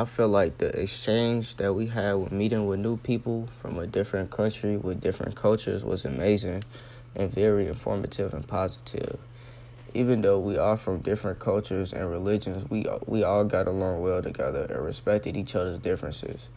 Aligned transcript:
I 0.00 0.04
feel 0.04 0.28
like 0.28 0.58
the 0.58 0.68
exchange 0.80 1.56
that 1.56 1.74
we 1.74 1.86
had 1.88 2.12
with 2.12 2.30
meeting 2.30 2.68
with 2.68 2.78
new 2.78 2.98
people 2.98 3.48
from 3.56 3.80
a 3.80 3.86
different 3.88 4.30
country 4.30 4.76
with 4.76 5.00
different 5.00 5.34
cultures 5.34 5.84
was 5.84 6.04
amazing 6.04 6.62
and 7.16 7.28
very 7.28 7.66
informative 7.66 8.32
and 8.32 8.46
positive. 8.46 9.18
Even 9.94 10.22
though 10.22 10.38
we 10.38 10.56
are 10.56 10.76
from 10.76 11.00
different 11.00 11.40
cultures 11.40 11.92
and 11.92 12.08
religions, 12.08 12.70
we 12.70 12.86
we 13.06 13.24
all 13.24 13.44
got 13.44 13.66
along 13.66 14.00
well 14.00 14.22
together 14.22 14.68
and 14.70 14.84
respected 14.84 15.36
each 15.36 15.56
other's 15.56 15.80
differences. 15.80 16.50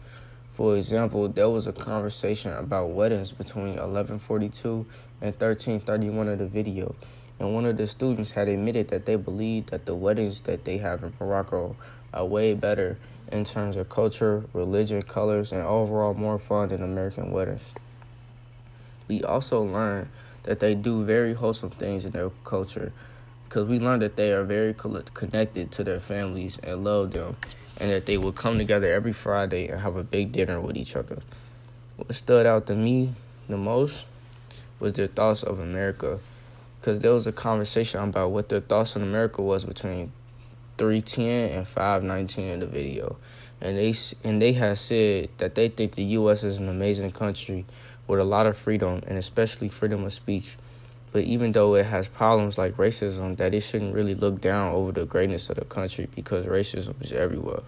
For 0.52 0.76
example, 0.76 1.26
there 1.26 1.50
was 1.50 1.66
a 1.66 1.72
conversation 1.72 2.52
about 2.52 2.90
weddings 2.90 3.32
between 3.32 3.70
1142 3.70 4.86
and 5.20 5.34
1331 5.34 6.28
of 6.28 6.38
the 6.38 6.46
video, 6.46 6.94
and 7.40 7.52
one 7.52 7.66
of 7.66 7.76
the 7.76 7.88
students 7.88 8.30
had 8.30 8.46
admitted 8.46 8.86
that 8.90 9.04
they 9.04 9.16
believed 9.16 9.70
that 9.70 9.84
the 9.84 9.96
weddings 9.96 10.42
that 10.42 10.64
they 10.64 10.78
have 10.78 11.02
in 11.02 11.12
Morocco 11.18 11.74
are 12.12 12.24
way 12.24 12.54
better 12.54 12.98
in 13.30 13.44
terms 13.44 13.76
of 13.76 13.88
culture, 13.88 14.44
religion, 14.52 15.00
colors, 15.02 15.52
and 15.52 15.62
overall 15.62 16.14
more 16.14 16.38
fun 16.38 16.68
than 16.68 16.82
American 16.82 17.30
weddings. 17.30 17.72
We 19.08 19.22
also 19.22 19.62
learned 19.62 20.08
that 20.44 20.60
they 20.60 20.74
do 20.74 21.04
very 21.04 21.34
wholesome 21.34 21.70
things 21.70 22.04
in 22.04 22.12
their 22.12 22.30
culture 22.44 22.92
because 23.48 23.68
we 23.68 23.78
learned 23.78 24.02
that 24.02 24.16
they 24.16 24.32
are 24.32 24.44
very 24.44 24.74
connected 24.74 25.70
to 25.72 25.84
their 25.84 26.00
families 26.00 26.58
and 26.62 26.84
love 26.84 27.12
them 27.12 27.36
and 27.78 27.90
that 27.90 28.06
they 28.06 28.16
would 28.16 28.34
come 28.34 28.58
together 28.58 28.92
every 28.92 29.12
Friday 29.12 29.68
and 29.68 29.80
have 29.80 29.96
a 29.96 30.04
big 30.04 30.32
dinner 30.32 30.60
with 30.60 30.76
each 30.76 30.96
other. 30.96 31.18
What 31.96 32.14
stood 32.14 32.46
out 32.46 32.66
to 32.66 32.74
me 32.74 33.14
the 33.48 33.56
most 33.56 34.06
was 34.80 34.94
their 34.94 35.06
thoughts 35.06 35.42
of 35.42 35.60
America 35.60 36.18
because 36.80 37.00
there 37.00 37.12
was 37.12 37.26
a 37.26 37.32
conversation 37.32 38.00
about 38.00 38.30
what 38.30 38.48
their 38.48 38.60
thoughts 38.60 38.96
on 38.96 39.02
America 39.02 39.42
was 39.42 39.64
between 39.64 40.12
310 40.78 41.58
and 41.58 41.68
519 41.68 42.46
in 42.46 42.60
the 42.60 42.66
video. 42.66 43.16
And 43.60 43.78
they 43.78 43.94
and 44.24 44.42
they 44.42 44.52
have 44.54 44.78
said 44.78 45.28
that 45.38 45.54
they 45.54 45.68
think 45.68 45.94
the 45.94 46.02
US 46.04 46.42
is 46.42 46.58
an 46.58 46.68
amazing 46.68 47.12
country 47.12 47.64
with 48.08 48.18
a 48.18 48.24
lot 48.24 48.46
of 48.46 48.56
freedom 48.56 49.02
and 49.06 49.16
especially 49.16 49.68
freedom 49.68 50.04
of 50.04 50.12
speech. 50.12 50.56
But 51.12 51.24
even 51.24 51.52
though 51.52 51.74
it 51.74 51.86
has 51.86 52.08
problems 52.08 52.56
like 52.58 52.76
racism, 52.76 53.36
that 53.36 53.54
it 53.54 53.60
shouldn't 53.60 53.94
really 53.94 54.14
look 54.14 54.40
down 54.40 54.72
over 54.72 54.92
the 54.92 55.04
greatness 55.04 55.50
of 55.50 55.56
the 55.56 55.64
country 55.66 56.08
because 56.14 56.46
racism 56.46 56.94
is 57.02 57.12
everywhere. 57.12 57.62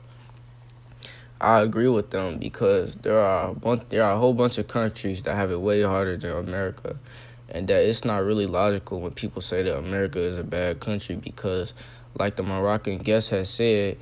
I 1.41 1.61
agree 1.61 1.89
with 1.89 2.11
them 2.11 2.39
because 2.39 2.95
there 2.97 3.21
are 3.21 3.51
a 3.51 3.55
bunch, 3.55 3.83
there 3.91 4.03
are 4.03 4.15
a 4.15 4.19
whole 4.19 4.33
bunch 4.33 4.57
of 4.57 4.67
countries 4.67 5.23
that 5.25 5.35
have 5.35 5.51
it 5.51 5.61
way 5.61 5.83
harder 5.83 6.17
than 6.17 6.31
America, 6.31 6.97
and 7.51 7.69
that 7.69 7.85
it's 7.85 8.03
not 8.03 8.25
really 8.25 8.47
logical 8.47 9.01
when 9.01 9.11
people 9.11 9.43
say 9.43 9.63
that 9.63 9.77
America 9.77 10.19
is 10.19 10.39
a 10.39 10.45
bad 10.45 10.81
country 10.81 11.17
because, 11.17 11.75
like 12.19 12.37
the 12.37 12.43
Moroccan 12.43 12.99
guest 12.99 13.31
has 13.31 13.51
said, 13.51 13.99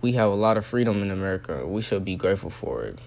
we 0.00 0.12
have 0.12 0.30
a 0.30 0.34
lot 0.34 0.56
of 0.56 0.66
freedom 0.66 1.02
in 1.02 1.10
America. 1.10 1.66
We 1.66 1.82
should 1.82 2.04
be 2.04 2.16
grateful 2.16 2.50
for 2.50 2.82
it. 2.84 2.98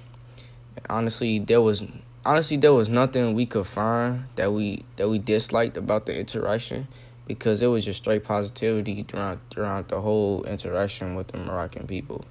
Honestly, 0.89 1.39
there 1.39 1.61
was 1.61 1.83
honestly 2.25 2.58
there 2.58 2.73
was 2.73 2.89
nothing 2.89 3.33
we 3.33 3.45
could 3.45 3.67
find 3.67 4.25
that 4.36 4.52
we 4.52 4.83
that 4.98 5.09
we 5.09 5.20
disliked 5.20 5.78
about 5.78 6.06
the 6.06 6.17
interaction 6.17 6.88
because 7.28 7.61
it 7.61 7.67
was 7.67 7.86
just 7.86 8.02
straight 8.02 8.23
positivity 8.23 9.03
throughout 9.03 9.39
throughout 9.50 9.88
the 9.88 10.02
whole 10.02 10.44
interaction 10.44 11.16
with 11.16 11.28
the 11.28 11.38
Moroccan 11.38 11.88
people. 11.88 12.26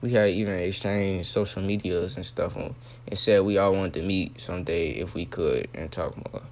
We 0.00 0.10
had 0.12 0.30
even 0.30 0.58
exchanged 0.58 1.28
social 1.28 1.62
medias 1.62 2.16
and 2.16 2.26
stuff 2.26 2.56
and 2.56 2.74
said 3.14 3.44
we 3.44 3.56
all 3.58 3.72
wanted 3.72 3.94
to 3.94 4.02
meet 4.02 4.40
someday 4.40 4.90
if 4.90 5.14
we 5.14 5.26
could 5.26 5.68
and 5.74 5.92
talk 5.92 6.16
more. 6.32 6.42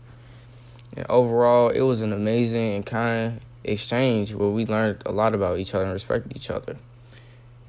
And 0.96 1.06
overall, 1.08 1.68
it 1.70 1.80
was 1.80 2.00
an 2.00 2.12
amazing 2.12 2.74
and 2.74 2.86
kind 2.86 3.40
exchange 3.64 4.34
where 4.34 4.48
we 4.48 4.66
learned 4.66 5.02
a 5.06 5.12
lot 5.12 5.34
about 5.34 5.58
each 5.58 5.74
other 5.74 5.84
and 5.84 5.92
respected 5.92 6.36
each 6.36 6.50
other. 6.50 6.76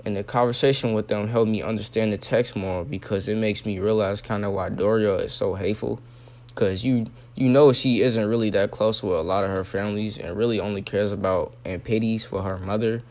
And 0.03 0.17
the 0.17 0.23
conversation 0.23 0.93
with 0.93 1.07
them 1.07 1.27
helped 1.27 1.51
me 1.51 1.61
understand 1.61 2.11
the 2.11 2.17
text 2.17 2.55
more 2.55 2.83
because 2.83 3.27
it 3.27 3.37
makes 3.37 3.65
me 3.65 3.79
realize 3.79 4.21
kind 4.21 4.43
of 4.43 4.53
why 4.53 4.69
Doria 4.69 5.15
is 5.15 5.33
so 5.33 5.53
hateful. 5.53 5.99
Because 6.47 6.83
you 6.83 7.07
you 7.35 7.47
know 7.47 7.71
she 7.71 8.01
isn't 8.01 8.25
really 8.25 8.49
that 8.49 8.71
close 8.71 9.01
with 9.01 9.13
a 9.13 9.21
lot 9.21 9.43
of 9.43 9.51
her 9.51 9.63
families 9.63 10.17
and 10.17 10.35
really 10.35 10.59
only 10.59 10.81
cares 10.81 11.11
about 11.11 11.53
and 11.63 11.83
pities 11.83 12.25
for 12.25 12.41
her 12.41 12.57
mother. 12.57 13.03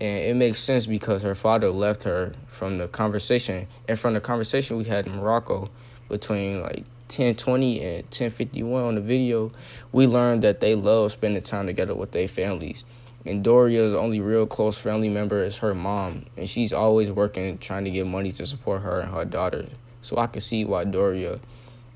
And 0.00 0.24
it 0.24 0.36
makes 0.36 0.60
sense 0.60 0.86
because 0.86 1.22
her 1.22 1.34
father 1.34 1.70
left 1.70 2.04
her 2.04 2.34
from 2.46 2.78
the 2.78 2.88
conversation 2.88 3.66
and 3.88 3.98
from 3.98 4.14
the 4.14 4.20
conversation 4.20 4.76
we 4.76 4.84
had 4.84 5.06
in 5.06 5.16
Morocco 5.16 5.70
between 6.08 6.62
like 6.62 6.84
1020 7.10 7.80
and 7.80 8.04
1051 8.04 8.84
on 8.84 8.94
the 8.94 9.00
video, 9.00 9.50
we 9.90 10.06
learned 10.06 10.42
that 10.42 10.60
they 10.60 10.76
love 10.76 11.10
spending 11.10 11.42
time 11.42 11.66
together 11.66 11.94
with 11.94 12.12
their 12.12 12.28
families. 12.28 12.84
And 13.26 13.44
Doria's 13.44 13.94
only 13.94 14.20
real 14.20 14.46
close 14.46 14.78
family 14.78 15.08
member 15.08 15.44
is 15.44 15.58
her 15.58 15.74
mom, 15.74 16.26
and 16.36 16.48
she's 16.48 16.72
always 16.72 17.10
working 17.10 17.58
trying 17.58 17.84
to 17.84 17.90
get 17.90 18.06
money 18.06 18.32
to 18.32 18.46
support 18.46 18.82
her 18.82 19.00
and 19.00 19.12
her 19.12 19.24
daughter. 19.24 19.66
So 20.02 20.16
I 20.16 20.26
can 20.28 20.40
see 20.40 20.64
why 20.64 20.84
Doria 20.84 21.36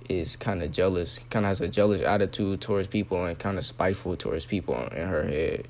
is 0.09 0.37
kind 0.37 0.63
of 0.63 0.71
jealous, 0.71 1.21
kind 1.31 1.47
of 1.47 1.49
has 1.49 1.61
a 1.61 1.69
jealous 1.69 2.03
attitude 2.03 2.61
towards 2.61 2.89
people 2.89 3.25
and 3.25 3.39
kind 3.39 3.57
of 3.57 3.65
spiteful 3.65 4.17
towards 4.17 4.45
people 4.45 4.77
in 4.89 5.09
her 5.09 5.25
head. 5.25 5.69